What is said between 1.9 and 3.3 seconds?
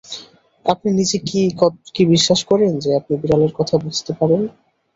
কি বিশ্বাস করেন যে আপনি